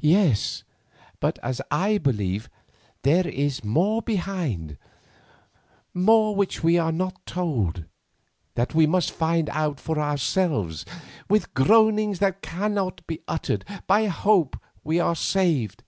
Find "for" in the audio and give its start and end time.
9.78-9.98